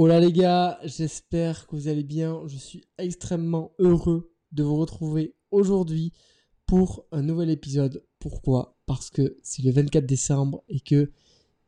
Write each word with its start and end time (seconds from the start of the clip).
Alors 0.00 0.20
les 0.20 0.30
gars, 0.30 0.78
j'espère 0.84 1.66
que 1.66 1.74
vous 1.74 1.88
allez 1.88 2.04
bien. 2.04 2.42
Je 2.46 2.56
suis 2.56 2.84
extrêmement 2.98 3.72
heureux 3.80 4.32
de 4.52 4.62
vous 4.62 4.76
retrouver 4.76 5.34
aujourd'hui 5.50 6.12
pour 6.66 7.04
un 7.10 7.22
nouvel 7.22 7.50
épisode. 7.50 8.04
Pourquoi? 8.20 8.78
Parce 8.86 9.10
que 9.10 9.36
c'est 9.42 9.64
le 9.64 9.72
24 9.72 10.06
décembre 10.06 10.62
et 10.68 10.78
que 10.78 11.10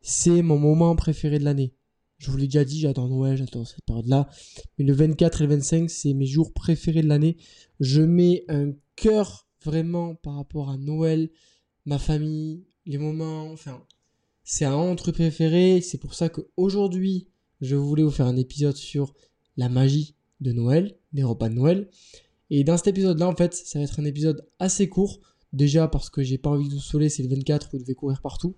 c'est 0.00 0.42
mon 0.42 0.58
moment 0.58 0.94
préféré 0.94 1.40
de 1.40 1.44
l'année. 1.44 1.74
Je 2.18 2.30
vous 2.30 2.36
l'ai 2.36 2.46
déjà 2.46 2.64
dit, 2.64 2.78
j'attends 2.78 3.08
Noël, 3.08 3.36
j'attends 3.36 3.64
cette 3.64 3.84
période-là. 3.84 4.28
Mais 4.78 4.84
le 4.84 4.92
24 4.92 5.40
et 5.40 5.44
le 5.44 5.50
25, 5.50 5.90
c'est 5.90 6.14
mes 6.14 6.26
jours 6.26 6.52
préférés 6.52 7.02
de 7.02 7.08
l'année. 7.08 7.36
Je 7.80 8.00
mets 8.00 8.44
un 8.46 8.74
cœur 8.94 9.48
vraiment 9.64 10.14
par 10.14 10.36
rapport 10.36 10.70
à 10.70 10.76
Noël, 10.76 11.30
ma 11.84 11.98
famille, 11.98 12.64
les 12.86 12.98
moments, 12.98 13.50
enfin, 13.50 13.84
c'est 14.44 14.66
un 14.66 14.94
truc 14.94 15.16
préféré. 15.16 15.80
C'est 15.80 15.98
pour 15.98 16.14
ça 16.14 16.28
qu'aujourd'hui, 16.28 17.26
je 17.60 17.76
voulais 17.76 18.02
vous 18.02 18.10
faire 18.10 18.26
un 18.26 18.36
épisode 18.36 18.76
sur 18.76 19.14
la 19.56 19.68
magie 19.68 20.14
de 20.40 20.52
Noël, 20.52 20.96
des 21.12 21.22
repas 21.22 21.48
de 21.48 21.54
Noël. 21.54 21.88
Et 22.50 22.64
dans 22.64 22.76
cet 22.76 22.88
épisode-là, 22.88 23.28
en 23.28 23.36
fait, 23.36 23.54
ça 23.54 23.78
va 23.78 23.84
être 23.84 24.00
un 24.00 24.04
épisode 24.04 24.46
assez 24.58 24.88
court. 24.88 25.20
Déjà 25.52 25.88
parce 25.88 26.10
que 26.10 26.22
j'ai 26.22 26.38
pas 26.38 26.50
envie 26.50 26.68
de 26.68 26.74
vous 26.74 26.80
saouler, 26.80 27.08
c'est 27.08 27.22
le 27.22 27.28
24, 27.28 27.70
vous 27.72 27.78
devez 27.78 27.94
courir 27.94 28.20
partout. 28.20 28.54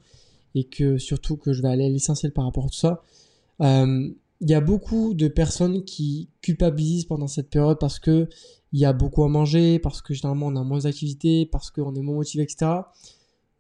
Et 0.55 0.65
que 0.65 0.99
surtout 0.99 1.37
que 1.37 1.53
je 1.53 1.63
vais 1.63 1.69
aller 1.69 1.85
à 1.85 1.89
l'essentiel 1.89 2.33
par 2.33 2.45
rapport 2.45 2.67
à 2.67 2.69
tout 2.69 2.75
ça. 2.75 3.03
Euh, 3.61 4.11
il 4.41 4.51
y 4.51 4.55
a 4.55 4.61
beaucoup 4.61 5.15
de 5.15 5.29
personnes 5.29 5.85
qui 5.85 6.29
culpabilisent 6.41 7.05
pendant 7.05 7.29
cette 7.29 7.49
période 7.49 7.79
parce 7.79 7.99
que 7.99 8.29
il 8.73 8.81
y 8.81 8.85
a 8.85 8.93
beaucoup 8.93 9.23
à 9.23 9.29
manger, 9.29 9.79
parce 9.79 10.03
que 10.03 10.15
généralement 10.15 10.47
on 10.47 10.57
a 10.57 10.65
moins 10.65 10.81
d'activités, 10.81 11.47
parce 11.47 11.71
qu'on 11.71 11.95
est 11.95 12.01
moins 12.01 12.17
motivé, 12.17 12.43
etc. 12.43 12.73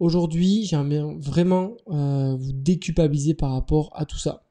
Aujourd'hui, 0.01 0.65
j'aimerais 0.65 1.03
vraiment 1.19 1.77
euh, 1.91 2.35
vous 2.35 2.53
déculpabiliser 2.53 3.35
par 3.35 3.53
rapport 3.53 3.91
à 3.95 4.07
tout 4.07 4.19
ça 4.19 4.45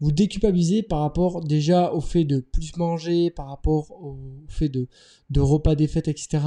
vous 0.00 0.12
déculpabilisez 0.12 0.82
par 0.82 1.00
rapport 1.00 1.42
déjà 1.42 1.92
au 1.92 2.00
fait 2.00 2.24
de 2.24 2.40
plus 2.40 2.76
manger, 2.76 3.30
par 3.30 3.48
rapport 3.48 3.90
au 3.92 4.18
fait 4.48 4.68
de, 4.68 4.88
de 5.30 5.40
repas 5.40 5.74
des 5.74 5.86
fêtes, 5.86 6.08
etc. 6.08 6.38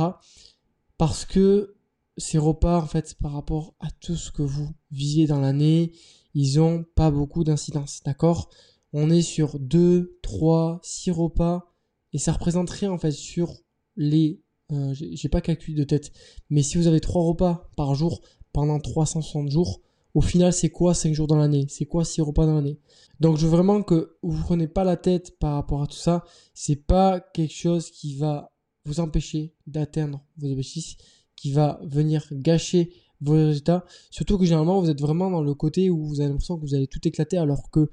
Parce 0.98 1.26
que 1.26 1.76
ces 2.18 2.38
repas, 2.38 2.78
en 2.78 2.86
fait, 2.86 3.16
par 3.22 3.32
rapport 3.32 3.74
à 3.80 3.90
tout 3.92 4.16
ce 4.16 4.32
que 4.32 4.42
vous 4.42 4.70
visiez 4.92 5.26
dans 5.26 5.40
l'année, 5.40 5.94
ils 6.34 6.60
ont 6.60 6.86
pas 6.96 7.12
beaucoup 7.12 7.44
d'incidence, 7.44 8.02
d'accord? 8.06 8.50
On 8.94 9.10
est 9.10 9.22
sur 9.22 9.60
2, 9.60 10.20
3, 10.22 10.80
6 10.84 11.12
repas, 11.12 11.74
et 12.14 12.18
ça 12.18 12.34
représenterait 12.34 12.88
en 12.88 12.98
fait 12.98 13.12
sur 13.12 13.54
les... 13.96 14.42
Euh, 14.72 14.94
j'ai 14.94 15.30
pas 15.30 15.42
calculé 15.42 15.76
de 15.76 15.84
tête, 15.84 16.12
mais 16.50 16.62
si 16.62 16.78
vous 16.78 16.88
avez 16.88 17.00
3 17.00 17.24
repas 17.24 17.72
par 17.76 17.96
jour 17.96 18.22
pendant 18.54 18.80
360 18.80 19.50
jours, 19.50 19.82
au 20.16 20.22
final, 20.22 20.54
c'est 20.54 20.70
quoi 20.70 20.94
5 20.94 21.14
jours 21.14 21.28
dans 21.28 21.38
l'année? 21.38 21.68
C'est 21.70 21.86
quoi 21.86 22.04
6 22.04 22.22
repas 22.22 22.46
dans 22.46 22.56
l'année? 22.56 22.80
Donc, 23.20 23.38
je 23.38 23.46
veux 23.46 23.52
vraiment 23.52 23.84
que 23.84 24.18
vous 24.24 24.38
ne 24.38 24.44
prenez 24.44 24.68
pas 24.68 24.84
la 24.84 24.98
tête 24.98 25.38
par 25.40 25.54
rapport 25.54 25.84
à 25.84 25.88
tout 25.88 25.98
ça. 25.98 26.24
C'est 26.54 26.88
pas 26.88 27.20
quelque 27.20 27.54
chose 27.54 27.92
qui 27.92 28.16
va 28.16 28.52
vous 28.86 29.00
empêcher 29.00 29.54
d'atteindre 29.68 30.24
vos 30.38 30.52
objectifs, 30.52 30.98
qui 31.36 31.52
va 31.52 31.80
venir 31.84 32.28
gâcher 32.32 32.92
vos 33.22 33.34
résultats. 33.34 33.86
Surtout 34.10 34.38
que 34.38 34.46
généralement, 34.46 34.82
vous 34.82 34.90
êtes 34.90 35.02
vraiment 35.02 35.30
dans 35.30 35.44
le 35.44 35.54
côté 35.54 35.90
où 35.90 36.06
vous 36.06 36.22
avez 36.22 36.30
l'impression 36.30 36.58
que 36.58 36.62
vous 36.62 36.74
allez 36.74 36.88
tout 36.88 37.06
éclater, 37.08 37.38
alors 37.38 37.70
que 37.70 37.90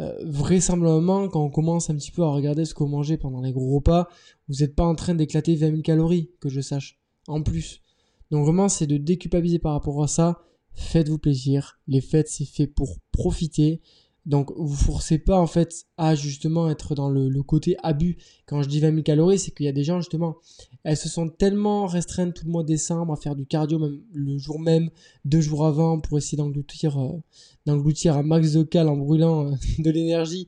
euh, 0.00 0.12
vraisemblablement, 0.24 1.28
quand 1.28 1.44
on 1.44 1.50
commence 1.50 1.90
un 1.90 1.94
petit 1.94 2.10
peu 2.10 2.22
à 2.22 2.30
regarder 2.30 2.64
ce 2.64 2.74
que 2.74 2.82
vous 2.82 2.88
mangez 2.88 3.18
pendant 3.18 3.40
les 3.40 3.52
gros 3.52 3.74
repas, 3.76 4.08
vous 4.48 4.56
n'êtes 4.60 4.74
pas 4.74 4.84
en 4.84 4.94
train 4.94 5.14
d'éclater 5.14 5.54
20 5.54 5.70
000 5.70 5.82
calories, 5.82 6.30
que 6.40 6.48
je 6.48 6.60
sache, 6.60 6.98
en 7.28 7.42
plus. 7.42 7.82
Donc 8.30 8.44
vraiment, 8.44 8.68
c'est 8.68 8.86
de 8.86 8.96
déculpabiliser 8.96 9.58
par 9.58 9.74
rapport 9.74 10.02
à 10.02 10.08
ça 10.08 10.40
faites-vous 10.74 11.18
plaisir. 11.18 11.80
Les 11.88 12.00
fêtes, 12.00 12.28
c'est 12.28 12.44
fait 12.44 12.66
pour 12.66 12.98
profiter. 13.12 13.80
Donc, 14.24 14.52
vous 14.56 14.76
forcez 14.76 15.18
pas, 15.18 15.40
en 15.40 15.48
fait, 15.48 15.86
à 15.96 16.14
justement 16.14 16.70
être 16.70 16.94
dans 16.94 17.10
le, 17.10 17.42
côté 17.42 17.76
abus. 17.82 18.18
Quand 18.46 18.62
je 18.62 18.68
dis 18.68 18.78
20 18.78 18.90
000 18.90 19.02
calories, 19.02 19.38
c'est 19.38 19.50
qu'il 19.50 19.66
y 19.66 19.68
a 19.68 19.72
des 19.72 19.82
gens, 19.82 20.00
justement, 20.00 20.36
elles 20.84 20.96
se 20.96 21.08
sont 21.08 21.28
tellement 21.28 21.86
restreintes 21.86 22.34
tout 22.34 22.44
le 22.44 22.52
mois 22.52 22.62
de 22.62 22.68
décembre 22.68 23.12
à 23.12 23.16
faire 23.16 23.34
du 23.34 23.46
cardio, 23.46 23.78
même 23.78 24.00
le 24.12 24.38
jour 24.38 24.60
même, 24.60 24.90
deux 25.24 25.40
jours 25.40 25.66
avant, 25.66 25.98
pour 25.98 26.18
essayer 26.18 26.38
d'engloutir, 26.38 27.00
euh, 27.00 27.20
d'engloutir 27.66 28.16
un 28.16 28.22
max 28.22 28.52
de 28.52 28.62
cal 28.62 28.88
en 28.88 28.96
brûlant 28.96 29.48
euh, 29.48 29.54
de 29.78 29.90
l'énergie, 29.90 30.46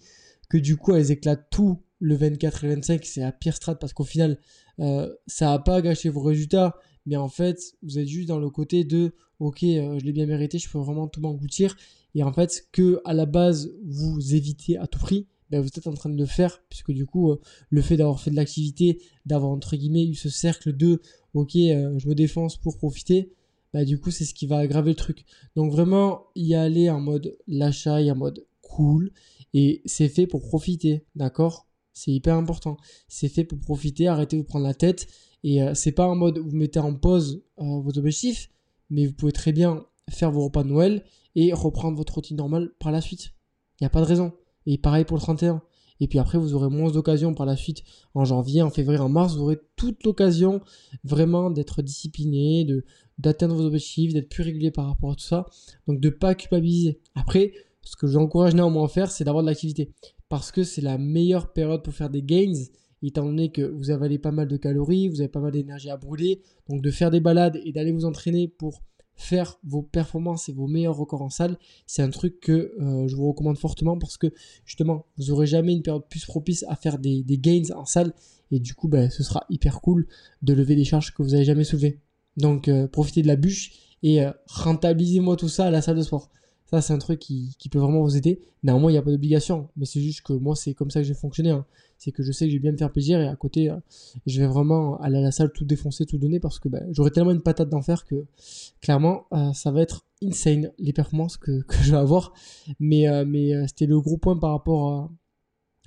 que 0.48 0.58
du 0.58 0.76
coup, 0.76 0.94
elles 0.94 1.10
éclatent 1.10 1.48
tout 1.50 1.80
le 2.04 2.16
24 2.16 2.64
et 2.64 2.68
le 2.68 2.74
25. 2.74 3.04
C'est 3.04 3.20
la 3.20 3.32
pire 3.32 3.54
strat 3.54 3.76
parce 3.76 3.92
qu'au 3.92 4.04
final, 4.04 4.38
euh, 4.78 5.12
ça 5.26 5.46
n'a 5.46 5.58
pas 5.58 5.80
gâché 5.80 6.08
vos 6.10 6.22
résultats 6.22 6.76
mais 7.06 7.16
en 7.16 7.28
fait, 7.28 7.74
vous 7.82 7.98
êtes 7.98 8.08
juste 8.08 8.28
dans 8.28 8.38
le 8.38 8.48
côté 8.48 8.82
de 8.82 9.12
ok, 9.38 9.62
euh, 9.62 9.98
je 9.98 10.04
l'ai 10.06 10.12
bien 10.12 10.24
mérité, 10.24 10.58
je 10.58 10.70
peux 10.70 10.78
vraiment 10.78 11.06
tout 11.06 11.20
m'engloutir. 11.20 11.76
Et 12.14 12.22
en 12.22 12.32
fait, 12.32 12.66
que 12.72 13.02
à 13.04 13.12
la 13.12 13.26
base 13.26 13.74
vous 13.84 14.34
évitez 14.34 14.78
à 14.78 14.86
tout 14.86 14.98
prix, 14.98 15.26
ben 15.50 15.60
vous 15.60 15.68
êtes 15.68 15.86
en 15.86 15.92
train 15.92 16.08
de 16.08 16.16
le 16.16 16.24
faire, 16.24 16.62
puisque 16.70 16.92
du 16.92 17.04
coup, 17.04 17.30
euh, 17.30 17.40
le 17.68 17.82
fait 17.82 17.98
d'avoir 17.98 18.20
fait 18.20 18.30
de 18.30 18.36
l'activité, 18.36 19.02
d'avoir 19.26 19.52
entre 19.52 19.76
guillemets 19.76 20.06
eu 20.06 20.14
ce 20.14 20.30
cercle 20.30 20.74
de 20.74 21.02
ok, 21.34 21.52
je 21.52 22.08
me 22.08 22.14
défonce 22.14 22.56
pour 22.56 22.78
profiter, 22.78 23.32
bah 23.74 23.84
du 23.84 23.98
coup, 23.98 24.10
c'est 24.10 24.24
ce 24.24 24.32
qui 24.32 24.46
va 24.46 24.58
aggraver 24.58 24.92
le 24.92 24.96
truc. 24.96 25.24
Donc 25.56 25.72
vraiment, 25.72 26.28
y 26.36 26.54
aller 26.54 26.88
en 26.88 27.00
mode 27.00 27.36
l'achat 27.46 28.00
et 28.00 28.10
en 28.10 28.16
mode 28.16 28.46
cool, 28.62 29.10
et 29.52 29.82
c'est 29.84 30.08
fait 30.08 30.26
pour 30.26 30.40
profiter, 30.40 31.04
d'accord? 31.16 31.66
C'est 31.94 32.10
hyper 32.10 32.34
important. 32.36 32.76
C'est 33.08 33.28
fait 33.28 33.44
pour 33.44 33.58
profiter, 33.60 34.08
arrêtez 34.08 34.36
de 34.36 34.42
vous 34.42 34.46
prendre 34.46 34.66
la 34.66 34.74
tête 34.74 35.08
et 35.44 35.62
euh, 35.62 35.74
c'est 35.74 35.92
pas 35.92 36.06
en 36.06 36.16
mode 36.16 36.38
vous 36.38 36.56
mettez 36.56 36.80
en 36.80 36.94
pause 36.94 37.42
euh, 37.58 37.80
vos 37.80 37.96
objectifs, 37.98 38.50
mais 38.90 39.06
vous 39.06 39.14
pouvez 39.14 39.32
très 39.32 39.52
bien 39.52 39.86
faire 40.10 40.30
vos 40.30 40.44
repas 40.44 40.64
de 40.64 40.68
Noël 40.68 41.04
et 41.34 41.52
reprendre 41.52 41.96
votre 41.96 42.14
routine 42.14 42.36
normale 42.36 42.72
par 42.78 42.92
la 42.92 43.00
suite. 43.00 43.34
Il 43.80 43.84
n'y 43.84 43.86
a 43.86 43.90
pas 43.90 44.00
de 44.00 44.06
raison. 44.06 44.32
Et 44.66 44.78
pareil 44.78 45.04
pour 45.04 45.16
le 45.16 45.22
31. 45.22 45.62
Et 46.00 46.08
puis 46.08 46.18
après, 46.18 46.38
vous 46.38 46.54
aurez 46.54 46.68
moins 46.68 46.90
d'occasions 46.90 47.34
par 47.34 47.46
la 47.46 47.56
suite. 47.56 47.82
En 48.14 48.24
janvier, 48.24 48.62
en 48.62 48.70
février, 48.70 49.00
en 49.00 49.08
mars, 49.08 49.36
vous 49.36 49.42
aurez 49.42 49.58
toute 49.76 50.02
l'occasion 50.04 50.60
vraiment 51.04 51.50
d'être 51.50 51.82
discipliné, 51.82 52.66
d'atteindre 53.18 53.54
vos 53.54 53.64
objectifs, 53.64 54.12
d'être 54.12 54.28
plus 54.28 54.42
régulier 54.42 54.70
par 54.70 54.86
rapport 54.86 55.12
à 55.12 55.14
tout 55.14 55.24
ça. 55.24 55.46
Donc 55.86 56.00
de 56.00 56.08
pas 56.10 56.34
culpabiliser. 56.34 57.00
Après, 57.14 57.52
ce 57.84 57.96
que 57.96 58.06
j'encourage 58.06 58.54
néanmoins 58.54 58.86
à 58.86 58.88
faire, 58.88 59.10
c'est 59.10 59.24
d'avoir 59.24 59.42
de 59.42 59.48
l'activité. 59.48 59.92
Parce 60.28 60.50
que 60.50 60.62
c'est 60.62 60.80
la 60.80 60.98
meilleure 60.98 61.52
période 61.52 61.82
pour 61.82 61.94
faire 61.94 62.10
des 62.10 62.22
gains 62.22 62.54
étant 63.06 63.24
donné 63.24 63.50
que 63.50 63.62
vous 63.62 63.90
avalez 63.90 64.18
pas 64.18 64.30
mal 64.30 64.48
de 64.48 64.56
calories, 64.56 65.08
vous 65.08 65.20
avez 65.20 65.28
pas 65.28 65.40
mal 65.40 65.52
d'énergie 65.52 65.90
à 65.90 65.96
brûler, 65.96 66.42
donc 66.68 66.82
de 66.82 66.90
faire 66.90 67.10
des 67.10 67.20
balades 67.20 67.60
et 67.64 67.72
d'aller 67.72 67.92
vous 67.92 68.04
entraîner 68.04 68.48
pour 68.48 68.82
faire 69.16 69.58
vos 69.62 69.82
performances 69.82 70.48
et 70.48 70.52
vos 70.52 70.66
meilleurs 70.66 70.96
records 70.96 71.22
en 71.22 71.30
salle, 71.30 71.56
c'est 71.86 72.02
un 72.02 72.10
truc 72.10 72.40
que 72.40 72.74
euh, 72.80 73.06
je 73.06 73.14
vous 73.14 73.28
recommande 73.28 73.58
fortement 73.58 73.96
parce 73.96 74.16
que 74.16 74.32
justement, 74.64 75.06
vous 75.18 75.30
aurez 75.30 75.46
jamais 75.46 75.72
une 75.72 75.82
période 75.82 76.08
plus 76.08 76.24
propice 76.24 76.64
à 76.68 76.74
faire 76.74 76.98
des, 76.98 77.22
gains 77.24 77.70
en 77.76 77.84
salle 77.84 78.12
et 78.50 78.58
du 78.58 78.74
coup, 78.74 78.88
ben, 78.88 79.10
ce 79.10 79.22
sera 79.22 79.44
hyper 79.50 79.80
cool 79.80 80.06
de 80.42 80.52
lever 80.52 80.74
des 80.74 80.84
charges 80.84 81.14
que 81.14 81.22
vous 81.22 81.30
n'avez 81.30 81.44
jamais 81.44 81.64
soulevées. 81.64 82.00
Donc, 82.36 82.66
euh, 82.66 82.88
profitez 82.88 83.22
de 83.22 83.28
la 83.28 83.36
bûche 83.36 83.72
et 84.02 84.22
euh, 84.22 84.32
rentabilisez-moi 84.46 85.36
tout 85.36 85.48
ça 85.48 85.66
à 85.66 85.70
la 85.70 85.80
salle 85.80 85.96
de 85.96 86.02
sport. 86.02 86.30
C'est 86.80 86.92
un 86.92 86.98
truc 86.98 87.18
qui, 87.18 87.56
peut 87.70 87.78
vraiment 87.78 88.02
vous 88.02 88.16
aider. 88.16 88.40
Néanmoins, 88.62 88.90
il 88.90 88.94
n'y 88.94 88.98
a 88.98 89.02
pas 89.02 89.10
d'obligation. 89.10 89.68
Mais 89.76 89.86
c'est 89.86 90.00
juste 90.00 90.22
que 90.22 90.32
moi, 90.32 90.56
c'est 90.56 90.74
comme 90.74 90.90
ça 90.90 91.00
que 91.00 91.06
j'ai 91.06 91.14
fonctionné. 91.14 91.50
Hein. 91.50 91.64
C'est 91.98 92.12
que 92.12 92.22
je 92.22 92.32
sais 92.32 92.46
que 92.46 92.50
je 92.50 92.56
vais 92.56 92.60
bien 92.60 92.72
me 92.72 92.76
faire 92.76 92.90
plaisir 92.90 93.20
et 93.20 93.26
à 93.26 93.36
côté, 93.36 93.70
euh, 93.70 93.76
je 94.26 94.40
vais 94.40 94.46
vraiment 94.46 95.00
aller 95.00 95.18
à 95.18 95.20
la 95.20 95.30
salle 95.30 95.52
tout 95.52 95.64
défoncer, 95.64 96.06
tout 96.06 96.18
donner 96.18 96.40
parce 96.40 96.58
que 96.58 96.68
bah, 96.68 96.80
j'aurai 96.90 97.10
tellement 97.10 97.30
une 97.30 97.42
patate 97.42 97.68
d'enfer 97.68 98.04
que 98.04 98.26
clairement, 98.80 99.26
euh, 99.32 99.52
ça 99.52 99.70
va 99.70 99.80
être 99.80 100.04
insane 100.22 100.70
les 100.78 100.92
performances 100.92 101.36
que, 101.36 101.62
je 101.82 101.92
vais 101.92 101.96
avoir. 101.96 102.32
Mais, 102.80 103.08
euh, 103.08 103.66
c'était 103.68 103.86
le 103.86 104.00
gros 104.00 104.18
point 104.18 104.36
par 104.36 104.50
rapport 104.50 105.10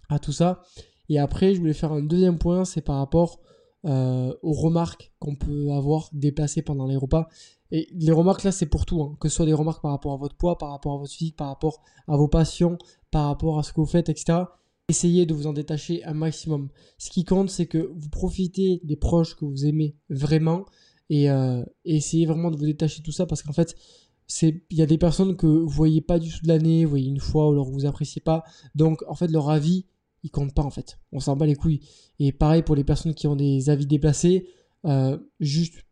à, 0.10 0.16
à, 0.16 0.20
tout 0.20 0.32
ça. 0.32 0.64
Et 1.10 1.20
après, 1.20 1.54
je 1.54 1.60
voulais 1.60 1.74
faire 1.74 1.92
un 1.92 2.02
deuxième 2.02 2.38
point, 2.38 2.66
c'est 2.66 2.82
par 2.82 2.98
rapport 2.98 3.40
aux 3.84 4.54
remarques 4.54 5.12
qu'on 5.20 5.36
peut 5.36 5.72
avoir 5.72 6.10
déplacées 6.14 6.62
pendant 6.62 6.88
les 6.88 6.98
repas. 6.98 7.30
Et 7.72 7.88
les 7.92 8.12
remarques 8.12 8.44
là, 8.44 8.52
c'est 8.52 8.66
pour 8.66 8.86
tout, 8.86 9.02
hein. 9.02 9.18
que 9.20 9.30
ce 9.30 9.36
soit 9.36 9.46
des 9.46 9.54
remarques 9.54 9.82
par 9.82 9.92
rapport 9.92 10.14
à 10.14 10.18
votre 10.18 10.36
poids, 10.36 10.58
par 10.58 10.70
rapport 10.70 10.94
à 10.94 10.98
votre 10.98 11.12
physique, 11.12 11.36
par 11.36 11.48
rapport 11.48 11.82
à 12.08 12.16
vos 12.16 12.28
passions, 12.28 12.78
par 13.12 13.26
rapport 13.26 13.60
à 13.60 13.64
ce 13.64 13.74
que 13.74 13.82
vous 13.82 13.88
faites, 13.88 14.10
etc. 14.10 14.40
Essayez 14.90 15.26
de 15.26 15.34
vous 15.34 15.48
en 15.48 15.54
détacher 15.54 16.04
un 16.06 16.14
maximum. 16.14 16.70
Ce 16.98 17.10
qui 17.10 17.26
compte, 17.26 17.50
c'est 17.50 17.66
que 17.66 17.92
vous 17.94 18.10
profitez 18.10 18.80
des 18.84 18.96
proches 18.96 19.36
que 19.36 19.44
vous 19.44 19.66
aimez 19.66 19.96
vraiment 20.10 20.66
et, 21.10 21.30
euh, 21.30 21.64
essayez 21.84 22.26
vraiment 22.26 22.52
de 22.52 22.58
vous 22.58 22.66
détacher 22.66 23.00
de 23.00 23.04
tout 23.04 23.12
ça 23.12 23.26
parce 23.26 23.44
qu'en 23.44 23.54
fait, 23.54 23.76
il 24.42 24.62
y 24.72 24.82
a 24.82 24.86
des 24.86 24.98
personnes 24.98 25.36
que 25.36 25.48
vous 25.48 25.68
voyez 25.68 26.02
pas 26.02 26.20
du 26.20 26.30
tout 26.30 26.42
de 26.44 26.48
l'année, 26.48 26.86
vous 26.86 26.90
voyez 26.90 27.10
une 27.10 27.20
fois 27.20 27.50
ou 27.50 27.52
alors 27.52 27.70
vous 27.70 27.86
appréciez 27.86 28.22
pas. 28.22 28.44
Donc 28.76 29.04
en 29.08 29.16
fait, 29.16 29.28
leur 29.28 29.50
avis, 29.50 29.86
il 30.24 30.32
compte 30.32 30.54
pas 30.54 30.64
en 30.64 30.70
fait. 30.70 31.00
On 31.12 31.20
s'en 31.20 31.36
bat 31.36 31.46
les 31.46 31.56
couilles. 31.56 31.82
Et 32.20 32.32
pareil 32.32 32.64
pour 32.64 32.76
les 32.76 32.84
personnes 32.84 33.14
qui 33.14 33.28
ont 33.28 33.36
des 33.36 33.70
avis 33.70 33.86
déplacés, 33.86 34.48
euh, 34.86 35.18
juste 35.40 35.86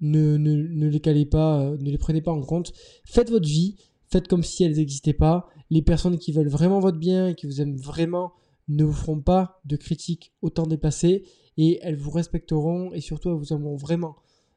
ne, 0.00 0.36
les 0.36 1.00
calez 1.00 1.26
pas, 1.26 1.60
euh, 1.60 1.76
ne 1.78 1.90
les 1.90 1.98
prenez 1.98 2.20
pas 2.20 2.32
en 2.32 2.42
compte. 2.42 2.72
Faites 3.04 3.30
votre 3.30 3.48
vie, 3.48 3.76
faites 4.08 4.28
comme 4.28 4.42
si 4.42 4.64
elles 4.64 4.76
n'existaient 4.76 5.12
pas. 5.12 5.48
Les 5.70 5.82
personnes 5.82 6.18
qui 6.18 6.32
veulent 6.32 6.48
vraiment 6.48 6.80
votre 6.80 6.98
bien 6.98 7.28
et 7.28 7.34
qui 7.34 7.46
vous 7.46 7.60
aiment 7.60 7.76
vraiment 7.76 8.32
ne 8.68 8.84
vous 8.84 8.92
feront 8.92 9.20
pas 9.20 9.60
de 9.64 9.76
critiques 9.76 10.32
autant 10.42 10.66
dépassées 10.66 11.24
et 11.56 11.78
elles 11.82 11.96
vous 11.96 12.10
respecteront 12.10 12.92
et 12.92 13.00
surtout 13.00 13.30
elles 13.30 13.36
vous 13.36 13.52
aimeront 13.52 13.76
vraiment. 13.76 14.16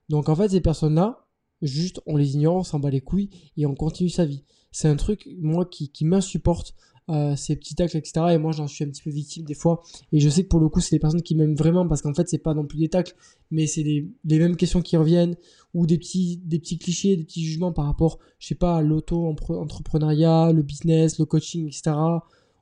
Donc 0.10 0.30
en 0.30 0.36
fait, 0.36 0.50
ces 0.50 0.62
personnes-là, 0.62 1.28
juste 1.62 2.02
on 2.06 2.18
les 2.18 2.36
ignore, 2.36 2.58
on 2.58 2.64
s'en 2.64 2.80
bat 2.80 2.90
les 2.90 3.02
couilles 3.02 3.30
et 3.58 3.66
on 3.66 3.76
continue 3.76 4.10
sa 4.10 4.26
vie. 4.26 4.44
C'est 4.72 4.88
un 4.88 4.96
truc, 4.96 5.28
moi, 5.40 5.66
qui 5.66 6.06
m'insupporte 6.06 6.76
euh, 7.10 7.36
ces 7.36 7.56
petits 7.56 7.76
tacles, 7.76 7.98
etc. 7.98 8.28
Et 8.32 8.38
moi, 8.38 8.52
j'en 8.52 8.68
suis 8.68 8.84
un 8.84 8.88
petit 8.88 9.02
peu 9.02 9.10
victime 9.10 9.44
des 9.44 9.56
fois. 9.56 9.82
Et 10.14 10.20
je 10.20 10.30
sais 10.30 10.44
que 10.44 10.48
pour 10.48 10.60
le 10.60 10.70
coup, 10.70 10.80
c'est 10.80 10.96
des 10.96 11.00
personnes 11.00 11.24
qui 11.24 11.36
m'aiment 11.36 11.56
vraiment 11.56 11.88
parce 11.88 12.02
qu'en 12.02 12.14
fait, 12.14 12.30
c'est 12.30 12.38
pas 12.38 12.54
non 12.54 12.66
plus 12.66 12.78
des 12.78 12.90
tacles, 12.90 13.16
mais 13.50 13.68
c'est 13.68 13.84
les, 13.84 14.08
mêmes 14.24 14.56
questions 14.56 14.82
qui 14.82 14.98
reviennent 14.98 15.36
ou 15.74 15.88
des 15.88 15.98
petits, 15.98 16.42
des 16.46 16.60
petits 16.60 16.78
clichés, 16.78 17.18
des 17.18 17.24
petits 17.24 17.44
jugements 17.44 17.74
par 17.74 17.86
rapport, 17.86 18.20
je 18.40 18.48
sais 18.48 18.56
pas, 18.56 18.78
à 18.78 18.82
l'auto-entrepreneuriat, 18.82 20.52
le 20.54 20.62
business, 20.62 21.20
le 21.20 21.26
coaching, 21.26 21.68
etc. 21.68 21.92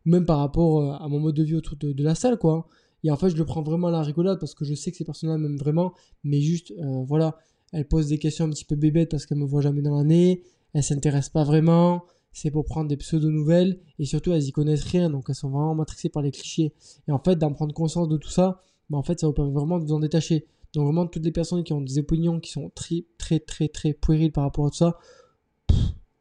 Ou 0.05 0.09
même 0.09 0.25
par 0.25 0.39
rapport 0.39 0.81
euh, 0.81 0.93
à 0.93 1.07
mon 1.09 1.19
mode 1.19 1.35
de 1.35 1.43
vie 1.43 1.55
autour 1.55 1.75
de, 1.77 2.03
la 2.03 2.15
salle, 2.15 2.37
quoi. 2.37 2.67
Et 3.03 3.11
en 3.11 3.17
fait, 3.17 3.29
je 3.29 3.35
le 3.35 3.45
prends 3.45 3.61
vraiment 3.61 3.87
à 3.87 3.91
la 3.91 4.01
rigolade 4.01 4.39
parce 4.39 4.55
que 4.55 4.65
je 4.65 4.73
sais 4.73 4.91
que 4.91 4.97
ces 4.97 5.05
personnes-là 5.05 5.37
m'aiment 5.37 5.57
vraiment, 5.57 5.93
mais 6.23 6.41
juste, 6.41 6.71
euh, 6.71 7.03
voilà, 7.05 7.37
elles 7.71 7.87
posent 7.87 8.07
des 8.07 8.17
questions 8.17 8.45
un 8.45 8.49
petit 8.49 8.65
peu 8.65 8.75
bébêtes 8.75 9.11
parce 9.11 9.25
qu'elles 9.25 9.37
me 9.37 9.45
voient 9.45 9.61
jamais 9.61 9.81
dans 9.81 9.95
l'année, 9.95 10.43
elles 10.73 10.83
s'intéressent 10.83 11.31
pas 11.31 11.43
vraiment 11.43 12.03
c'est 12.39 12.51
pour 12.51 12.63
prendre 12.63 12.87
des 12.87 12.95
pseudo-nouvelles 12.95 13.79
et 13.99 14.05
surtout 14.05 14.31
elles 14.31 14.43
y 14.43 14.51
connaissent 14.51 14.85
rien 14.85 15.09
donc 15.09 15.25
elles 15.27 15.35
sont 15.35 15.49
vraiment 15.49 15.75
matrixées 15.75 16.09
par 16.09 16.23
les 16.23 16.31
clichés. 16.31 16.73
Et 17.07 17.11
en 17.11 17.19
fait, 17.19 17.35
d'en 17.35 17.51
prendre 17.51 17.73
conscience 17.73 18.07
de 18.07 18.15
tout 18.15 18.29
ça, 18.29 18.61
bah, 18.89 18.97
en 18.97 19.03
fait, 19.03 19.19
ça 19.19 19.27
vous 19.27 19.33
permet 19.33 19.51
vraiment 19.51 19.77
de 19.77 19.83
vous 19.83 19.93
en 19.93 19.99
détacher. 19.99 20.47
Donc 20.73 20.85
vraiment, 20.85 21.05
toutes 21.05 21.25
les 21.25 21.31
personnes 21.31 21.63
qui 21.63 21.73
ont 21.73 21.81
des 21.81 21.97
opinions 21.97 22.39
qui 22.39 22.51
sont 22.51 22.71
très, 22.73 23.05
très, 23.17 23.39
très, 23.39 23.67
très 23.67 23.93
puériles 23.93 24.31
par 24.31 24.45
rapport 24.45 24.65
à 24.65 24.69
tout 24.69 24.77
ça, 24.77 24.97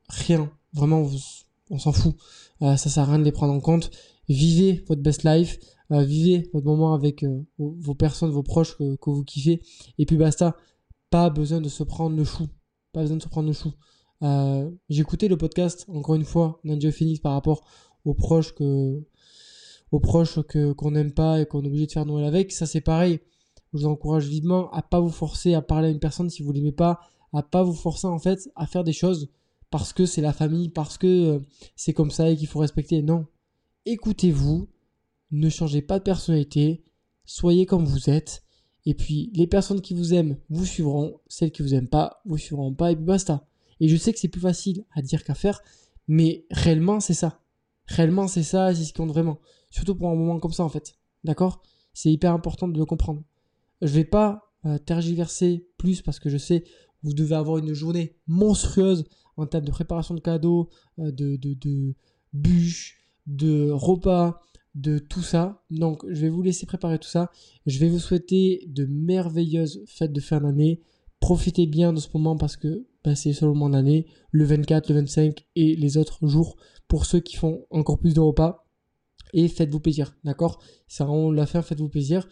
rien. 0.09 0.51
Vraiment, 0.73 1.09
on 1.71 1.79
s'en 1.79 1.93
fout. 1.93 2.17
Euh, 2.63 2.77
ça 2.77 2.91
sert 2.91 3.05
à 3.05 3.07
rien 3.07 3.19
de 3.19 3.25
les 3.25 3.33
prendre 3.33 3.53
en 3.53 3.61
compte. 3.61 3.91
Vivez 4.29 4.85
votre 4.89 5.03
best 5.03 5.23
life. 5.25 5.59
Euh, 5.93 6.03
vivez 6.03 6.51
votre 6.53 6.67
moment 6.67 6.95
avec 6.95 7.23
euh, 7.23 7.47
vos, 7.59 7.95
personnes, 7.95 8.31
vos 8.31 8.43
proches 8.43 8.77
que, 8.77 8.97
que, 8.97 9.11
vous 9.11 9.23
kiffez. 9.23 9.63
Et 9.99 10.07
puis 10.07 10.17
basta. 10.17 10.57
Pas 11.11 11.31
besoin 11.31 11.61
de 11.61 11.69
se 11.69 11.85
prendre 11.85 12.17
le 12.17 12.25
chou. 12.25 12.49
Pas 12.93 13.03
besoin 13.03 13.17
de 13.17 13.23
se 13.23 13.29
prendre 13.29 13.49
le 13.49 13.55
chou. 13.55 13.73
Euh, 14.23 14.71
j'ai 14.89 15.01
écouté 15.03 15.29
le 15.29 15.37
podcast, 15.37 15.87
encore 15.89 16.15
une 16.15 16.25
fois, 16.25 16.61
Ninja 16.65 16.91
Phoenix 16.91 17.21
par 17.21 17.33
rapport 17.33 17.65
aux 18.05 18.15
proches 18.15 18.55
que 18.55 19.03
aux 19.91 20.01
proches 20.01 20.41
que 20.43 20.73
qu'on 20.73 20.91
n'aime 20.91 21.13
pas 21.13 21.41
et 21.41 21.47
qu'on 21.47 21.63
est 21.63 21.69
obligé 21.69 21.87
de 21.87 21.93
faire 21.93 22.07
Noël 22.07 22.25
avec. 22.25 22.53
Ça 22.53 22.67
c'est 22.67 22.81
pareil. 22.81 23.21
Je 23.73 23.79
vous 23.79 23.87
encourage 23.87 24.27
vivement 24.27 24.71
à 24.73 24.83
pas 24.83 25.01
vous 25.01 25.11
forcer 25.11 25.55
à 25.55 25.63
parler 25.63 25.89
à 25.89 25.91
une 25.91 26.01
personne 26.01 26.31
si 26.31 26.43
vous 26.43 26.53
l'aimez 26.53 26.73
pas, 26.73 27.01
à 27.33 27.43
pas 27.43 27.63
vous 27.63 27.75
forcer 27.75 28.07
en 28.07 28.19
fait 28.19 28.51
à 28.57 28.67
faire 28.67 28.85
des 28.85 28.93
choses 28.93 29.31
parce 29.71 29.93
que 29.93 30.07
c'est 30.07 30.23
la 30.23 30.33
famille, 30.33 30.71
parce 30.71 30.97
que 30.97 31.07
euh, 31.07 31.41
c'est 31.77 31.93
comme 31.93 32.11
ça 32.11 32.31
et 32.31 32.37
qu'il 32.37 32.47
faut 32.47 32.61
respecter. 32.61 33.03
Non. 33.03 33.27
Écoutez-vous, 33.85 34.69
ne 35.31 35.49
changez 35.49 35.83
pas 35.83 35.99
de 35.99 36.05
personnalité, 36.05 36.83
soyez 37.25 37.67
comme 37.67 37.85
vous 37.85 38.11
êtes. 38.11 38.43
Et 38.87 38.95
puis 38.95 39.31
les 39.35 39.47
personnes 39.47 39.83
qui 39.83 39.93
vous 39.93 40.15
aiment 40.15 40.39
vous 40.49 40.65
suivront, 40.65 41.21
celles 41.27 41.53
qui 41.53 41.63
vous 41.63 41.75
aiment 41.75 41.89
pas 41.89 42.23
vous 42.25 42.39
suivront 42.39 42.73
pas 42.73 42.93
et 42.93 42.97
puis 42.97 43.05
basta. 43.05 43.47
Et 43.81 43.89
je 43.89 43.97
sais 43.97 44.13
que 44.13 44.19
c'est 44.19 44.29
plus 44.29 44.41
facile 44.41 44.85
à 44.95 45.03
dire 45.03 45.25
qu'à 45.25 45.35
faire, 45.35 45.61
mais 46.07 46.47
réellement, 46.51 47.01
c'est 47.01 47.15
ça. 47.15 47.41
Réellement, 47.87 48.29
c'est 48.29 48.43
ça, 48.43 48.75
c'est 48.75 48.83
ce 48.83 48.89
qui 48.89 48.95
compte 48.95 49.11
vraiment. 49.11 49.39
Surtout 49.71 49.95
pour 49.95 50.09
un 50.09 50.15
moment 50.15 50.39
comme 50.41 50.53
ça, 50.53 50.65
en 50.65 50.69
fait. 50.69 50.95
D'accord? 51.25 51.63
C'est 51.93 52.13
hyper 52.13 52.33
important 52.33 52.69
de 52.69 52.79
le 52.79 52.85
comprendre. 52.85 53.23
Je 53.83 53.89
vais 53.89 54.05
pas 54.05 54.53
euh, 54.67 54.79
tergiverser 54.79 55.67
plus 55.79 56.03
parce 56.03 56.19
que 56.19 56.29
je 56.29 56.39
sais 56.39 56.65
vous 57.03 57.13
devez 57.13 57.37
avoir 57.37 57.59
une 57.59 57.75
journée 57.75 58.17
monstrueuse 58.27 59.05
en 59.37 59.47
termes 59.47 59.65
de 59.65 59.71
préparation 59.71 60.15
de 60.15 60.21
cadeaux, 60.21 60.69
euh, 60.99 61.13
de, 61.13 61.37
de, 61.37 61.55
de 61.55 61.95
bûches, 62.33 62.99
de 63.27 63.71
repas, 63.71 64.43
de 64.75 64.99
tout 64.99 65.23
ça. 65.23 65.63
Donc, 65.71 66.05
je 66.09 66.21
vais 66.21 66.29
vous 66.29 66.43
laisser 66.43 66.67
préparer 66.67 66.99
tout 66.99 67.09
ça. 67.09 67.31
Je 67.67 67.79
vais 67.79 67.89
vous 67.89 67.99
souhaiter 67.99 68.65
de 68.69 68.85
merveilleuses 68.85 69.85
fêtes 69.87 70.13
de 70.13 70.21
fin 70.21 70.41
d'année. 70.41 70.81
Profitez 71.29 71.67
bien 71.67 71.93
de 71.93 72.01
ce 72.01 72.09
moment 72.15 72.39
parce 72.39 72.57
que 72.57 72.87
bah, 73.05 73.15
c'est 73.15 73.35
seulement 73.35 73.69
mon 73.69 73.75
année, 73.75 74.07
le 74.31 74.47
24, 74.47 74.89
le 74.89 74.95
25 75.01 75.45
et 75.57 75.77
les 75.77 75.99
autres 75.99 76.27
jours 76.27 76.57
pour 76.89 77.05
ceux 77.05 77.21
qui 77.21 77.37
font 77.37 77.67
encore 77.69 77.99
plus 77.99 78.15
de 78.15 78.21
repas. 78.21 78.67
Et 79.35 79.47
faites-vous 79.49 79.79
plaisir, 79.79 80.17
d'accord? 80.25 80.59
C'est 80.87 81.05
vraiment 81.05 81.31
la 81.31 81.45
fin, 81.45 81.61
faites-vous 81.61 81.91
plaisir. 81.91 82.27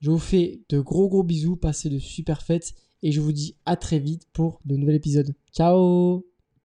Je 0.00 0.10
vous 0.10 0.18
fais 0.18 0.64
de 0.68 0.80
gros 0.80 1.08
gros 1.08 1.22
bisous, 1.22 1.54
passez 1.54 1.90
de 1.90 2.00
super 2.00 2.42
fêtes 2.42 2.74
et 3.04 3.12
je 3.12 3.20
vous 3.20 3.30
dis 3.30 3.56
à 3.66 3.76
très 3.76 4.00
vite 4.00 4.26
pour 4.32 4.60
de 4.64 4.74
nouveaux 4.74 4.90
épisodes. 4.90 5.32
Ciao 5.52 6.29